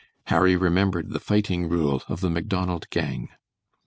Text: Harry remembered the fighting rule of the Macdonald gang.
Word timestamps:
Harry 0.25 0.55
remembered 0.55 1.11
the 1.11 1.19
fighting 1.19 1.69
rule 1.69 2.01
of 2.07 2.21
the 2.21 2.29
Macdonald 2.31 2.89
gang. 2.89 3.29